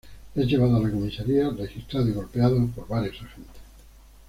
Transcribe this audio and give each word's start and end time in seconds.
Es 0.33 0.47
llevado 0.47 0.77
a 0.77 0.79
la 0.79 0.89
comisaría, 0.89 1.51
registrado 1.51 2.07
y 2.09 2.13
golpeado 2.13 2.65
por 2.69 2.87
varios 2.87 3.17
agentes. 3.21 3.61